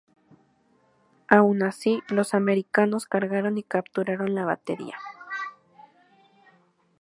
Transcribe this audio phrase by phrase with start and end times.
[1.27, 4.97] Aun así, los americanos cargaron y capturaron la batería.